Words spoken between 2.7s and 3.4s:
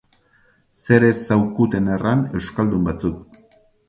batzuk!